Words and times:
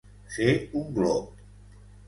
Fer 0.37 0.55
un 0.81 0.89
glop. 0.97 1.47